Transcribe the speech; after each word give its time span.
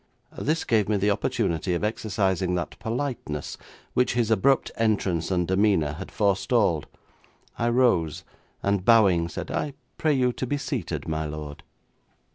This 0.35 0.63
gave 0.63 0.89
me 0.89 0.97
the 0.97 1.11
opportunity 1.11 1.75
of 1.75 1.83
exercising 1.83 2.55
that 2.55 2.79
politeness 2.79 3.55
which 3.93 4.13
his 4.15 4.31
abrupt 4.31 4.71
entrance 4.75 5.29
and 5.29 5.47
demeanour 5.47 5.91
had 5.93 6.09
forestalled. 6.11 6.87
I 7.59 7.69
rose, 7.69 8.23
and 8.63 8.83
bowing, 8.83 9.29
said, 9.29 9.51
'I 9.51 9.75
pray 9.99 10.13
you 10.13 10.33
to 10.33 10.47
be 10.47 10.57
seated, 10.57 11.07
my 11.07 11.27
lord.' 11.27 11.61